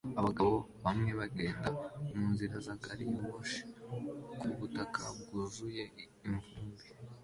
Abagabo 0.19 0.55
bamwe 0.83 1.11
bagenda 1.19 1.67
munzira 2.15 2.55
za 2.65 2.73
gari 2.83 3.05
ya 3.13 3.19
moshi 3.27 3.59
kubutaka 4.39 5.01
bwuzuye 5.19 5.83
ivumbi 6.03 6.85